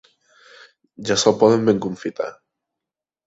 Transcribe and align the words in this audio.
Ja 1.09 1.17
se'l 1.25 1.37
poden 1.43 1.67
ben 1.69 1.83
confitar. 1.87 2.31